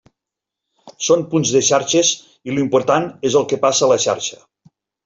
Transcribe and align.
Són 1.07 1.21
punts 1.35 1.51
de 1.57 1.61
xarxes 1.69 2.11
i 2.51 2.57
l'important 2.59 3.09
és 3.31 3.39
el 3.43 3.49
que 3.53 3.63
passa 3.69 3.89
a 3.91 3.93
la 3.95 4.05
xarxa. 4.09 4.43